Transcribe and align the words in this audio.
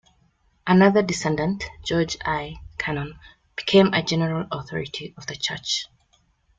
Another 0.65 1.03
descendant, 1.03 1.63
George 1.85 2.17
I. 2.25 2.59
Cannon, 2.79 3.19
became 3.55 3.93
a 3.93 4.01
general 4.01 4.47
authority 4.51 5.13
of 5.15 5.27
the 5.27 5.35
church. 5.35 5.85